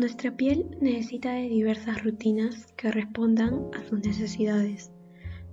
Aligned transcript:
Nuestra 0.00 0.34
piel 0.34 0.78
necesita 0.80 1.32
de 1.32 1.50
diversas 1.50 2.02
rutinas 2.02 2.72
que 2.72 2.90
respondan 2.90 3.66
a 3.74 3.86
sus 3.86 4.00
necesidades. 4.00 4.90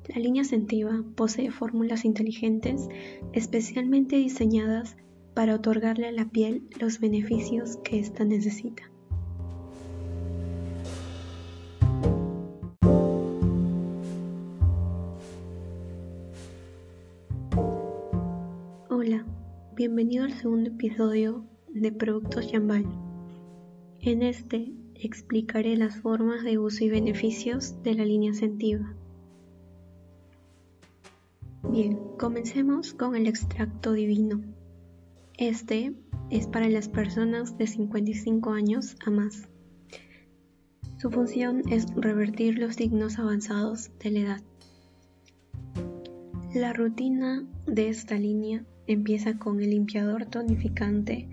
La 0.07 0.21
línea 0.21 0.45
sentiva 0.45 1.03
posee 1.17 1.51
fórmulas 1.51 2.05
inteligentes 2.05 2.87
especialmente 3.33 4.15
diseñadas 4.15 4.95
para 5.33 5.53
otorgarle 5.53 6.07
a 6.07 6.13
la 6.13 6.29
piel 6.29 6.63
los 6.79 7.01
beneficios 7.01 7.75
que 7.83 7.99
ésta 7.99 8.23
necesita. 8.23 8.83
Hola, 18.89 19.25
bienvenido 19.75 20.23
al 20.23 20.31
segundo 20.31 20.69
episodio 20.69 21.43
de 21.67 21.91
Productos 21.91 22.49
Yambal. 22.49 23.06
En 24.07 24.23
este 24.23 24.71
explicaré 24.95 25.75
las 25.75 25.97
formas 25.97 26.41
de 26.45 26.57
uso 26.57 26.85
y 26.85 26.89
beneficios 26.89 27.83
de 27.83 27.93
la 27.93 28.05
línea 28.05 28.33
sentiva. 28.33 28.93
Bien, 31.69 31.99
comencemos 32.17 32.93
con 32.93 33.17
el 33.17 33.27
extracto 33.27 33.91
divino. 33.91 34.39
Este 35.37 35.93
es 36.29 36.47
para 36.47 36.69
las 36.69 36.87
personas 36.87 37.57
de 37.57 37.67
55 37.67 38.51
años 38.51 38.95
a 39.05 39.09
más. 39.09 39.49
Su 40.99 41.11
función 41.11 41.63
es 41.69 41.93
revertir 41.93 42.59
los 42.59 42.75
signos 42.75 43.19
avanzados 43.19 43.91
de 43.99 44.11
la 44.11 44.19
edad. 44.19 44.41
La 46.53 46.71
rutina 46.71 47.45
de 47.65 47.89
esta 47.89 48.15
línea 48.15 48.63
empieza 48.87 49.37
con 49.37 49.59
el 49.59 49.71
limpiador 49.71 50.27
tonificante 50.27 51.27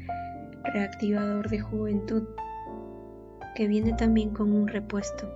reactivador 0.64 1.48
de 1.50 1.60
juventud, 1.60 2.24
que 3.54 3.68
viene 3.68 3.92
también 3.92 4.30
con 4.30 4.52
un 4.52 4.68
repuesto. 4.68 5.28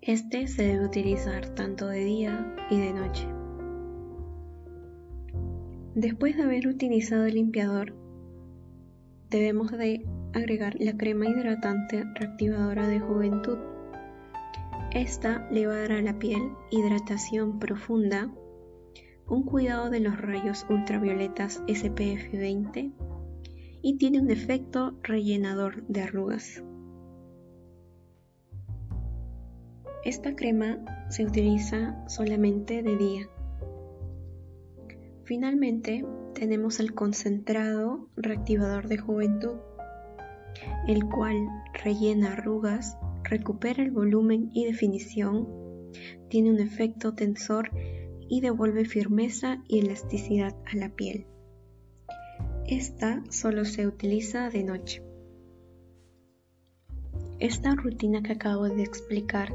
Este 0.00 0.46
se 0.46 0.64
debe 0.64 0.84
utilizar 0.84 1.54
tanto 1.54 1.86
de 1.88 2.04
día 2.04 2.54
y 2.70 2.78
de 2.78 2.92
noche. 2.92 3.26
Después 5.94 6.36
de 6.36 6.42
haber 6.42 6.68
utilizado 6.68 7.24
el 7.24 7.34
limpiador, 7.34 7.94
debemos 9.30 9.70
de 9.72 10.04
agregar 10.34 10.74
la 10.78 10.96
crema 10.96 11.26
hidratante 11.26 12.04
reactivadora 12.14 12.86
de 12.86 13.00
juventud. 13.00 13.58
Esta 14.92 15.48
le 15.50 15.66
va 15.66 15.74
a 15.74 15.80
dar 15.80 15.92
a 15.92 16.02
la 16.02 16.18
piel 16.18 16.42
hidratación 16.70 17.58
profunda, 17.58 18.30
un 19.26 19.44
cuidado 19.44 19.88
de 19.88 20.00
los 20.00 20.20
rayos 20.20 20.66
ultravioletas 20.68 21.62
SPF 21.66 22.30
20 22.32 22.92
y 23.84 23.98
tiene 23.98 24.18
un 24.18 24.30
efecto 24.30 24.98
rellenador 25.02 25.86
de 25.88 26.00
arrugas. 26.00 26.64
Esta 30.02 30.34
crema 30.34 30.82
se 31.10 31.26
utiliza 31.26 32.02
solamente 32.08 32.82
de 32.82 32.96
día. 32.96 33.28
Finalmente 35.24 36.02
tenemos 36.32 36.80
el 36.80 36.94
concentrado 36.94 38.08
reactivador 38.16 38.88
de 38.88 38.96
juventud, 38.96 39.58
el 40.88 41.04
cual 41.04 41.36
rellena 41.74 42.32
arrugas, 42.32 42.96
recupera 43.22 43.82
el 43.82 43.90
volumen 43.90 44.48
y 44.54 44.64
definición, 44.64 45.46
tiene 46.30 46.50
un 46.50 46.60
efecto 46.60 47.14
tensor 47.14 47.70
y 48.30 48.40
devuelve 48.40 48.86
firmeza 48.86 49.62
y 49.68 49.80
elasticidad 49.80 50.56
a 50.72 50.74
la 50.74 50.88
piel. 50.88 51.26
Esta 52.66 53.22
solo 53.28 53.66
se 53.66 53.86
utiliza 53.86 54.48
de 54.48 54.64
noche. 54.64 55.02
Esta 57.38 57.74
rutina 57.74 58.22
que 58.22 58.32
acabo 58.32 58.70
de 58.70 58.82
explicar 58.82 59.52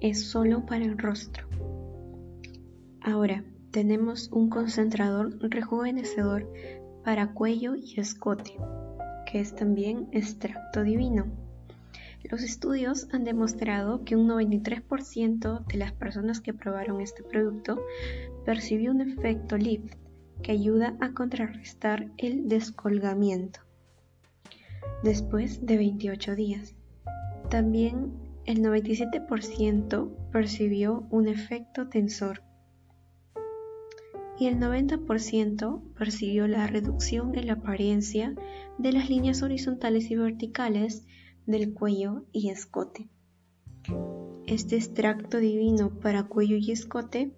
es 0.00 0.24
solo 0.30 0.66
para 0.66 0.84
el 0.84 0.98
rostro. 0.98 1.46
Ahora, 3.00 3.44
tenemos 3.70 4.32
un 4.32 4.50
concentrador 4.50 5.38
rejuvenecedor 5.48 6.52
para 7.04 7.34
cuello 7.34 7.76
y 7.76 8.00
escote, 8.00 8.56
que 9.30 9.38
es 9.38 9.54
también 9.54 10.08
extracto 10.10 10.82
divino. 10.82 11.26
Los 12.24 12.42
estudios 12.42 13.06
han 13.12 13.22
demostrado 13.22 14.04
que 14.04 14.16
un 14.16 14.26
93% 14.28 15.64
de 15.66 15.78
las 15.78 15.92
personas 15.92 16.40
que 16.40 16.52
probaron 16.52 17.00
este 17.00 17.22
producto 17.22 17.80
percibió 18.44 18.90
un 18.90 19.02
efecto 19.02 19.56
lift 19.56 19.94
que 20.42 20.52
ayuda 20.52 20.96
a 21.00 21.12
contrarrestar 21.12 22.10
el 22.16 22.48
descolgamiento 22.48 23.60
después 25.02 25.64
de 25.64 25.76
28 25.76 26.34
días. 26.34 26.74
También 27.50 28.12
el 28.46 28.62
97% 28.62 30.10
percibió 30.32 31.06
un 31.10 31.28
efecto 31.28 31.88
tensor 31.88 32.42
y 34.38 34.46
el 34.46 34.58
90% 34.58 35.82
percibió 35.94 36.48
la 36.48 36.66
reducción 36.66 37.36
en 37.36 37.46
la 37.46 37.54
apariencia 37.54 38.34
de 38.78 38.92
las 38.92 39.08
líneas 39.08 39.42
horizontales 39.42 40.10
y 40.10 40.16
verticales 40.16 41.06
del 41.46 41.72
cuello 41.72 42.24
y 42.32 42.48
escote. 42.48 43.08
Este 44.46 44.76
extracto 44.76 45.38
divino 45.38 46.00
para 46.00 46.24
cuello 46.24 46.56
y 46.56 46.72
escote 46.72 47.32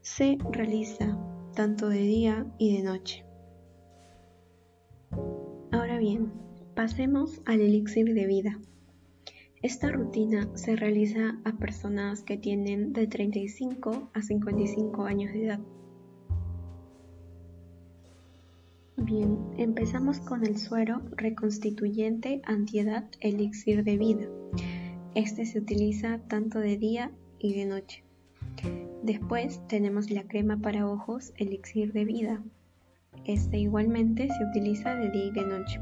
se 0.00 0.38
realiza 0.50 1.18
tanto 1.56 1.88
de 1.88 2.00
día 2.00 2.46
y 2.58 2.76
de 2.76 2.82
noche. 2.82 3.24
Ahora 5.72 5.98
bien, 5.98 6.30
pasemos 6.74 7.40
al 7.46 7.62
elixir 7.62 8.12
de 8.12 8.26
vida. 8.26 8.60
Esta 9.62 9.90
rutina 9.90 10.50
se 10.54 10.76
realiza 10.76 11.40
a 11.44 11.52
personas 11.52 12.22
que 12.22 12.36
tienen 12.36 12.92
de 12.92 13.06
35 13.06 14.10
a 14.12 14.20
55 14.22 15.04
años 15.04 15.32
de 15.32 15.46
edad. 15.46 15.60
Bien, 18.98 19.38
empezamos 19.56 20.20
con 20.20 20.44
el 20.44 20.58
suero 20.58 21.00
reconstituyente 21.12 22.42
antiedad 22.44 23.08
elixir 23.20 23.82
de 23.82 23.96
vida. 23.96 24.28
Este 25.14 25.46
se 25.46 25.58
utiliza 25.58 26.18
tanto 26.28 26.58
de 26.58 26.76
día 26.76 27.12
y 27.38 27.54
de 27.54 27.64
noche. 27.64 28.05
Después 29.06 29.64
tenemos 29.68 30.10
la 30.10 30.24
crema 30.24 30.56
para 30.56 30.88
ojos 30.88 31.32
elixir 31.36 31.92
de 31.92 32.04
vida. 32.04 32.42
Este 33.24 33.56
igualmente 33.56 34.26
se 34.26 34.44
utiliza 34.44 34.96
de 34.96 35.12
día 35.12 35.26
y 35.26 35.30
de 35.30 35.46
noche. 35.46 35.80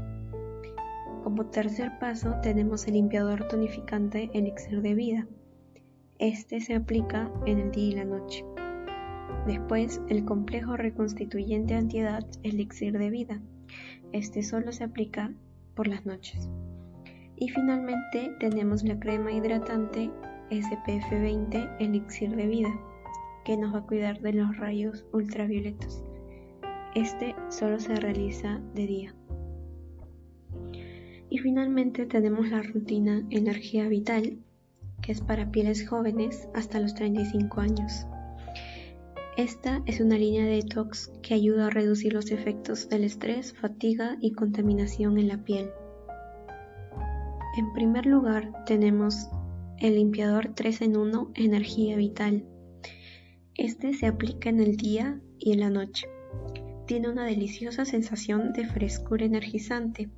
Como 1.23 1.47
tercer 1.47 1.97
paso 1.99 2.35
tenemos 2.43 2.85
el 2.85 2.93
limpiador 2.93 3.47
tonificante 3.47 4.29
elixir 4.35 4.83
de 4.83 4.93
vida. 4.93 5.27
Este 6.19 6.61
se 6.61 6.75
aplica 6.75 7.31
en 7.47 7.57
el 7.57 7.71
día 7.71 7.87
y 7.87 7.91
la 7.93 8.05
noche. 8.05 8.45
Después 9.47 10.01
el 10.07 10.23
complejo 10.23 10.77
reconstituyente 10.77 11.73
antiedad 11.73 12.27
elixir 12.43 12.95
de 12.95 13.09
vida. 13.09 13.41
Este 14.11 14.43
solo 14.43 14.71
se 14.71 14.83
aplica 14.83 15.33
por 15.73 15.87
las 15.87 16.05
noches. 16.05 16.47
Y 17.37 17.49
finalmente 17.49 18.35
tenemos 18.39 18.83
la 18.83 18.99
crema 18.99 19.31
hidratante 19.31 20.11
SPF 20.51 21.09
20 21.09 21.69
elixir 21.79 22.35
de 22.35 22.45
vida, 22.45 22.69
que 23.45 23.55
nos 23.55 23.73
va 23.73 23.79
a 23.79 23.85
cuidar 23.85 24.19
de 24.19 24.33
los 24.33 24.57
rayos 24.57 25.05
ultravioletos. 25.13 26.03
Este 26.95 27.35
solo 27.49 27.79
se 27.79 27.95
realiza 27.95 28.59
de 28.73 28.87
día. 28.87 29.15
Y 31.29 31.37
finalmente 31.37 32.05
tenemos 32.05 32.49
la 32.49 32.61
rutina 32.61 33.25
Energía 33.29 33.87
Vital, 33.87 34.39
que 35.01 35.11
es 35.11 35.21
para 35.21 35.51
pieles 35.51 35.87
jóvenes 35.87 36.49
hasta 36.53 36.79
los 36.79 36.95
35 36.95 37.61
años. 37.61 38.05
Esta 39.37 39.81
es 39.85 39.99
una 39.99 40.17
línea 40.17 40.45
de 40.45 40.55
detox 40.55 41.11
que 41.21 41.33
ayuda 41.33 41.67
a 41.67 41.69
reducir 41.69 42.13
los 42.13 42.31
efectos 42.31 42.87
del 42.87 43.03
estrés, 43.03 43.53
fatiga 43.53 44.17
y 44.21 44.31
contaminación 44.31 45.17
en 45.17 45.27
la 45.27 45.37
piel. 45.37 45.69
En 47.57 47.73
primer 47.73 48.05
lugar 48.05 48.63
tenemos 48.65 49.29
el 49.79 49.95
limpiador 49.95 50.53
3 50.55 50.83
en 50.83 50.97
1 50.97 51.31
Energía 51.35 51.97
Vital. 51.97 52.45
Este 53.57 53.93
se 53.93 54.05
aplica 54.05 54.49
en 54.49 54.59
el 54.59 54.75
día 54.75 55.21
y 55.39 55.53
en 55.53 55.61
la 55.61 55.69
noche. 55.69 56.07
Tiene 56.87 57.09
una 57.09 57.25
deliciosa 57.25 57.85
sensación 57.85 58.51
de 58.53 58.65
frescura 58.65 59.25
energizante 59.25 60.09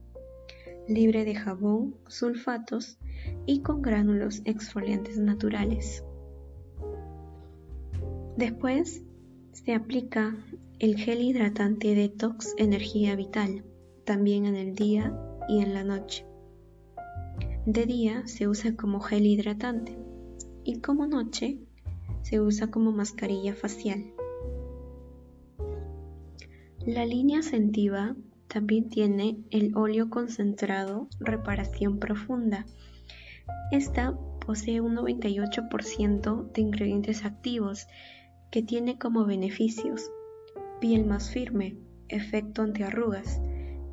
libre 0.88 1.25
de 1.25 1.36
jabón, 1.36 1.95
sulfatos 2.07 2.98
y 3.45 3.62
con 3.62 3.81
gránulos 3.81 4.42
exfoliantes 4.45 5.18
naturales. 5.18 6.04
Después 8.38 9.04
se 9.51 9.74
aplica 9.74 10.36
el 10.80 10.98
gel 10.98 11.22
hidratante 11.22 11.95
Detox 11.95 12.54
Energía 12.57 13.16
Vital, 13.16 13.63
también 14.06 14.45
en 14.45 14.56
el 14.56 14.75
día 14.75 15.16
y 15.50 15.62
en 15.62 15.74
la 15.74 15.84
noche. 15.84 16.25
De 17.66 17.86
día 17.86 18.25
se 18.28 18.48
usa 18.48 18.75
como 18.75 19.01
gel 19.01 19.25
hidratante 19.25 19.98
y 20.63 20.80
como 20.80 21.07
noche 21.07 21.60
se 22.21 22.39
usa 22.41 22.67
como 22.67 22.91
mascarilla 22.91 23.55
facial. 23.55 24.13
La 26.85 27.05
línea 27.05 27.41
sentiva 27.41 28.15
también 28.47 28.89
tiene 28.89 29.39
el 29.51 29.75
óleo 29.75 30.09
concentrado 30.09 31.09
reparación 31.19 31.99
profunda. 31.99 32.65
Esta 33.71 34.17
posee 34.45 34.79
un 34.79 34.95
98% 34.95 36.51
de 36.51 36.61
ingredientes 36.61 37.25
activos 37.25 37.87
que 38.51 38.61
tiene 38.61 38.97
como 38.97 39.25
beneficios 39.25 40.09
piel 40.79 41.05
más 41.05 41.31
firme, 41.31 41.77
efecto 42.07 42.61
antiarrugas, 42.61 43.41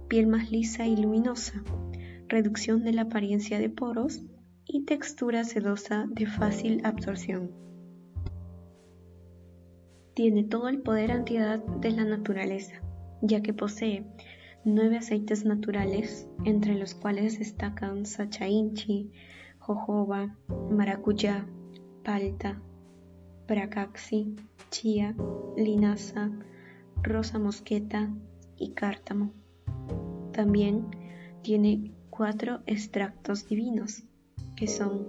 piel 0.09 0.27
más 0.27 0.51
lisa 0.51 0.87
y 0.87 0.97
luminosa, 0.97 1.63
reducción 2.29 2.85
de 2.85 2.93
la 2.93 3.03
apariencia 3.03 3.59
de 3.59 3.71
poros 3.71 4.21
y 4.67 4.85
textura 4.85 5.45
sedosa 5.45 6.07
de 6.09 6.27
fácil 6.27 6.81
absorción. 6.85 7.51
Tiene 10.15 10.45
todo 10.45 10.69
el 10.69 10.81
poder 10.81 11.11
antiedad 11.11 11.59
de 11.59 11.91
la 11.91 12.05
naturaleza, 12.05 12.81
ya 13.21 13.43
que 13.43 13.53
posee 13.53 14.05
nueve 14.65 14.97
aceites 14.97 15.45
naturales, 15.45 16.29
entre 16.45 16.77
los 16.77 16.95
cuales 16.95 17.39
destacan 17.41 18.07
sacha 18.07 18.47
inchi, 18.47 19.11
jojoba, 19.59 20.37
maracuyá, 20.71 21.47
palta, 22.05 22.63
bracaxi, 23.49 24.37
chía, 24.71 25.17
linaza, 25.57 26.31
rosa 27.03 27.41
mosqueta 27.41 28.09
y 28.57 28.71
cártamo. 28.71 29.33
También 30.33 30.87
tiene 31.43 31.93
cuatro 32.11 32.61
extractos 32.67 33.49
divinos, 33.49 34.05
que 34.55 34.69
son 34.69 35.09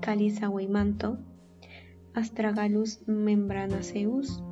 caliza 0.00 0.48
huimanto, 0.48 1.18
astragalus 2.14 3.00
membranaceus, 3.06 4.42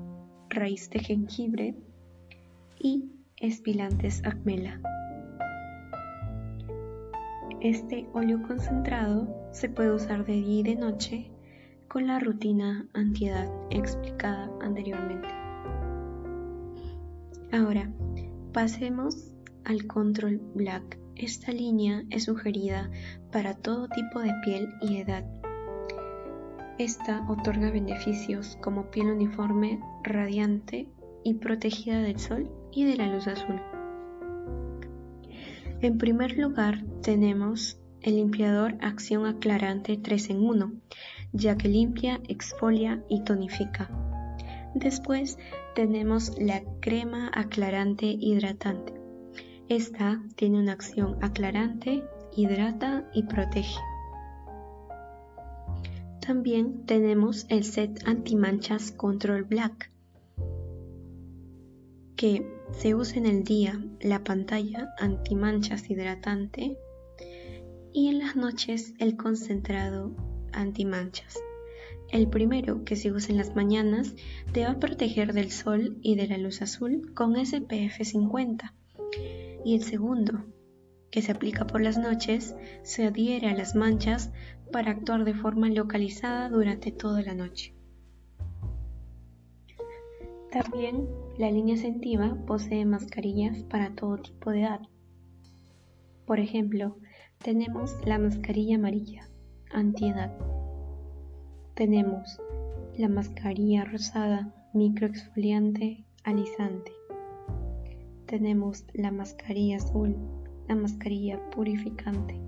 raíz 0.49 0.91
de 0.91 0.99
jengibre 0.99 1.75
y 2.79 3.11
espilantes 3.37 4.23
acmela. 4.25 4.81
Este 7.61 8.09
óleo 8.13 8.43
concentrado 8.43 9.33
se 9.53 9.69
puede 9.69 9.93
usar 9.93 10.27
de 10.27 10.33
día 10.33 10.61
y 10.61 10.63
de 10.65 10.77
noche 10.77 11.31
con 11.89 12.07
la 12.09 12.19
rutina 12.19 12.89
antiedad 12.93 13.49
explicada 13.71 14.51
anteriormente. 14.61 15.29
Ahora, 17.53 17.93
pasemos 18.53 19.31
al 19.65 19.87
Control 19.87 20.41
Black. 20.55 20.99
Esta 21.15 21.53
línea 21.53 22.03
es 22.11 22.25
sugerida 22.25 22.91
para 23.31 23.55
todo 23.55 23.89
tipo 23.89 24.21
de 24.21 24.33
piel 24.43 24.69
y 24.81 24.97
edad. 24.97 25.42
Esta 26.83 27.25
otorga 27.29 27.71
beneficios 27.71 28.59
como 28.61 28.91
piel 28.91 29.07
uniforme, 29.07 29.79
radiante 30.03 30.89
y 31.23 31.35
protegida 31.35 32.03
del 32.03 32.19
sol 32.19 32.51
y 32.73 32.85
de 32.85 32.97
la 32.97 33.07
luz 33.07 33.29
azul. 33.29 33.63
En 35.81 35.97
primer 35.97 36.37
lugar 36.37 36.83
tenemos 37.01 37.79
el 38.01 38.17
limpiador 38.17 38.79
acción 38.81 39.27
aclarante 39.27 39.97
3 39.97 40.31
en 40.31 40.43
1, 40.45 40.73
ya 41.33 41.57
que 41.57 41.69
limpia, 41.69 42.19
exfolia 42.27 43.05
y 43.09 43.23
tonifica. 43.23 43.89
Después 44.75 45.39
tenemos 45.77 46.37
la 46.37 46.65
crema 46.81 47.31
aclarante 47.33 48.07
hidratante. 48.07 48.93
Esta 49.69 50.21
tiene 50.35 50.59
una 50.59 50.73
acción 50.73 51.17
aclarante, 51.23 52.03
hidrata 52.35 53.09
y 53.15 53.23
protege. 53.23 53.79
También 56.25 56.87
tenemos 56.87 57.47
el 57.49 57.65
set 57.65 58.07
antimanchas 58.07 58.93
Control 58.93 59.43
Black, 59.43 59.91
que 62.15 62.47
se 62.71 62.95
usa 62.95 63.19
en 63.19 63.27
el 63.27 63.43
día 63.43 63.85
la 64.01 64.23
pantalla 64.23 64.95
antimanchas 65.01 65.91
hidratante 65.91 66.79
y 67.93 68.07
en 68.07 68.21
las 68.21 68.37
noches 68.37 68.95
el 69.01 69.17
concentrado 69.17 70.15
antimanchas. 70.53 71.41
El 72.13 72.29
primero, 72.29 72.85
que 72.85 72.95
se 72.95 73.11
usa 73.11 73.33
en 73.33 73.39
las 73.39 73.57
mañanas, 73.57 74.15
te 74.53 74.63
va 74.65 74.71
a 74.71 74.79
proteger 74.79 75.33
del 75.33 75.51
sol 75.51 75.99
y 76.03 76.15
de 76.15 76.29
la 76.29 76.39
luz 76.39 76.63
azul 76.63 77.13
con 77.15 77.35
SPF 77.35 78.01
50. 78.05 78.73
Y 79.65 79.75
el 79.75 79.83
segundo, 79.83 80.45
que 81.11 81.21
se 81.21 81.33
aplica 81.33 81.67
por 81.67 81.83
las 81.83 81.99
noches, 81.99 82.55
se 82.85 83.07
adhiere 83.07 83.49
a 83.49 83.57
las 83.57 83.75
manchas 83.75 84.31
para 84.73 84.91
actuar 84.91 85.25
de 85.25 85.35
forma 85.35 85.69
localizada 85.69 86.49
durante 86.49 86.91
toda 86.91 87.23
la 87.23 87.35
noche. 87.35 87.75
También 90.51 91.09
la 91.39 91.51
línea 91.51 91.77
Sentiva 91.77 92.37
posee 92.47 92.85
mascarillas 92.85 93.63
para 93.65 93.95
todo 93.95 94.19
tipo 94.19 94.51
de 94.51 94.63
edad. 94.63 94.81
Por 96.27 96.41
ejemplo, 96.41 96.97
tenemos 97.39 97.95
la 98.05 98.19
mascarilla 98.19 98.77
amarilla, 98.77 99.29
antiedad 99.71 100.33
tenemos 101.75 102.39
la 102.99 103.09
mascarilla 103.09 103.85
rosada 103.85 104.55
microexfoliante 104.75 106.05
alisante. 106.23 106.93
Tenemos 108.27 108.85
la 108.93 109.11
mascarilla 109.11 109.77
azul, 109.77 110.15
la 110.69 110.77
mascarilla 110.77 111.41
purificante. 111.51 112.39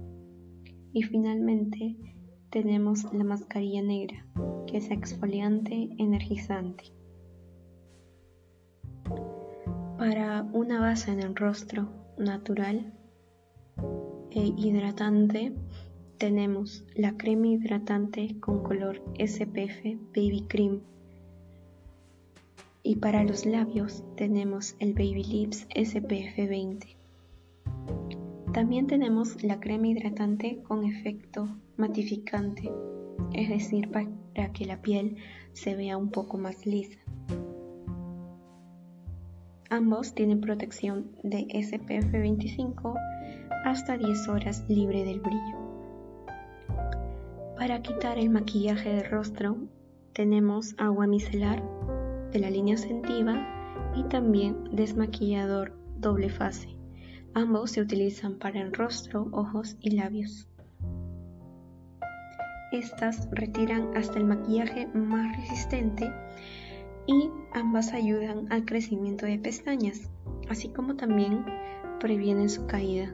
Y 0.93 1.03
finalmente 1.03 1.97
tenemos 2.55 3.13
la 3.13 3.25
mascarilla 3.25 3.83
negra, 3.83 4.25
que 4.69 4.77
es 4.77 4.89
exfoliante 4.93 5.89
energizante. 5.99 6.85
Para 9.99 10.45
una 10.53 10.79
base 10.79 11.11
en 11.11 11.19
el 11.19 11.35
rostro 11.35 11.89
natural 12.17 12.95
e 14.31 14.53
hidratante, 14.57 15.53
tenemos 16.19 16.85
la 16.95 17.17
crema 17.17 17.49
hidratante 17.49 18.39
con 18.39 18.63
color 18.63 19.03
SPF 19.19 19.83
Baby 20.15 20.45
Cream. 20.47 20.81
Y 22.85 22.97
para 22.97 23.25
los 23.25 23.47
labios 23.47 24.05
tenemos 24.15 24.77
el 24.79 24.93
Baby 24.93 25.25
Lips 25.25 25.67
SPF 25.75 26.37
20. 26.37 27.04
También 28.55 28.87
tenemos 28.87 29.43
la 29.43 29.59
crema 29.59 29.89
hidratante 29.89 30.63
con 30.63 30.85
efecto 30.85 31.49
matificante, 31.77 32.71
es 33.33 33.49
decir, 33.49 33.91
para 33.91 34.53
que 34.53 34.65
la 34.65 34.81
piel 34.81 35.17
se 35.55 35.75
vea 35.75 35.97
un 35.97 36.13
poco 36.13 36.39
más 36.39 36.65
lisa. 36.65 37.01
Ambos 39.71 40.15
tienen 40.15 40.41
protección 40.41 41.11
de 41.25 41.49
SPF 41.51 42.13
25 42.13 42.95
hasta 43.65 43.99
10 43.99 44.29
horas 44.29 44.65
libre 44.69 45.05
del 45.05 45.19
brillo. 45.19 45.59
Para 47.57 47.83
quitar 47.83 48.19
el 48.19 48.31
maquillaje 48.31 48.91
del 48.91 49.11
rostro 49.11 49.57
tenemos 50.13 50.77
agua 50.79 51.09
micelar 51.09 51.61
de 52.31 52.39
la 52.39 52.51
línea 52.51 52.77
Sentiva 52.77 53.91
y 53.97 54.05
también 54.05 54.63
desmaquillador 54.71 55.77
doble 55.99 56.29
fase. 56.29 56.74
Ambos 57.35 57.73
se 57.73 57.81
utilizan 57.81 58.39
para 58.39 58.61
el 58.61 58.73
rostro, 58.73 59.29
ojos 59.33 59.77
y 59.81 59.91
labios. 59.91 60.49
Estas 62.71 63.29
retiran 63.33 63.97
hasta 63.97 64.19
el 64.19 64.25
maquillaje 64.25 64.87
más 64.95 65.37
resistente 65.37 66.13
y 67.07 67.31
ambas 67.53 67.93
ayudan 67.93 68.51
al 68.53 68.65
crecimiento 68.65 69.27
de 69.27 69.39
pestañas, 69.41 70.11
así 70.49 70.69
como 70.69 70.95
también 70.95 71.45
previenen 71.99 72.49
su 72.49 72.67
caída. 72.67 73.13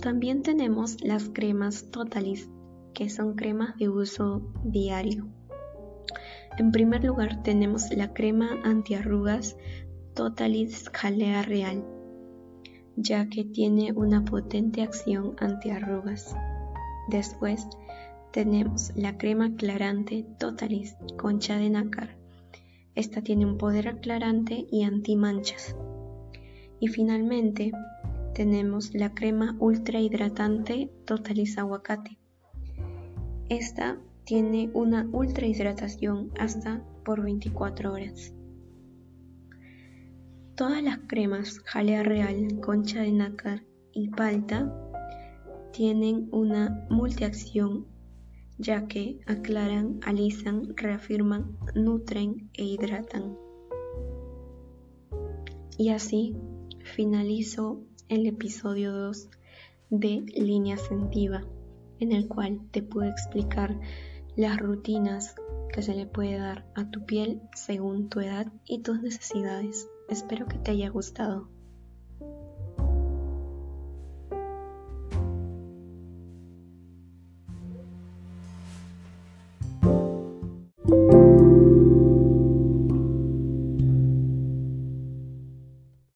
También 0.00 0.42
tenemos 0.42 1.02
las 1.02 1.28
cremas 1.28 1.90
Totalis, 1.90 2.48
que 2.94 3.10
son 3.10 3.34
cremas 3.34 3.76
de 3.78 3.88
uso 3.88 4.42
diario. 4.64 5.26
En 6.56 6.70
primer 6.70 7.02
lugar 7.02 7.42
tenemos 7.42 7.90
la 7.92 8.12
crema 8.12 8.60
antiarrugas 8.62 9.56
Totalis 10.14 10.88
Jalea 10.92 11.42
Real, 11.42 11.84
ya 12.96 13.28
que 13.28 13.44
tiene 13.44 13.92
una 13.92 14.24
potente 14.24 14.82
acción 14.82 15.34
antiarrugas. 15.38 16.34
Después 17.08 17.66
tenemos 18.32 18.92
la 18.96 19.18
crema 19.18 19.46
aclarante 19.46 20.24
Totalis 20.38 20.96
Concha 21.16 21.56
de 21.56 21.70
Nácar. 21.70 22.16
Esta 22.94 23.22
tiene 23.22 23.46
un 23.46 23.58
poder 23.58 23.88
aclarante 23.88 24.66
y 24.70 24.84
antimanchas. 24.84 25.76
Y 26.80 26.88
finalmente 26.88 27.72
tenemos 28.34 28.94
la 28.94 29.14
crema 29.14 29.56
ultra 29.58 30.00
hidratante 30.00 30.90
Totalis 31.04 31.58
Aguacate. 31.58 32.18
Esta 33.48 33.98
tiene 34.24 34.70
una 34.72 35.06
ultra 35.12 35.46
hidratación 35.46 36.30
hasta 36.38 36.82
por 37.04 37.22
24 37.22 37.92
horas. 37.92 38.32
Todas 40.62 40.80
las 40.80 41.00
cremas 41.08 41.58
jalea 41.64 42.04
real, 42.04 42.60
concha 42.60 43.00
de 43.00 43.10
nácar 43.10 43.64
y 43.92 44.10
palta 44.10 44.72
tienen 45.72 46.28
una 46.30 46.86
multiacción 46.88 47.88
ya 48.58 48.86
que 48.86 49.18
aclaran, 49.26 49.98
alisan, 50.04 50.76
reafirman, 50.76 51.58
nutren 51.74 52.48
e 52.54 52.62
hidratan. 52.62 53.36
Y 55.78 55.88
así 55.88 56.36
finalizo 56.94 57.82
el 58.08 58.24
episodio 58.26 58.92
2 58.92 59.30
de 59.90 60.24
Línea 60.36 60.76
Sentiva, 60.76 61.42
en 61.98 62.12
el 62.12 62.28
cual 62.28 62.60
te 62.70 62.84
puedo 62.84 63.10
explicar 63.10 63.80
las 64.36 64.60
rutinas 64.60 65.34
que 65.72 65.82
se 65.82 65.96
le 65.96 66.06
puede 66.06 66.38
dar 66.38 66.70
a 66.76 66.88
tu 66.88 67.04
piel 67.04 67.42
según 67.52 68.08
tu 68.08 68.20
edad 68.20 68.46
y 68.64 68.82
tus 68.82 69.02
necesidades. 69.02 69.88
Espero 70.12 70.46
que 70.46 70.58
te 70.58 70.72
haya 70.72 70.90
gustado. 70.90 71.48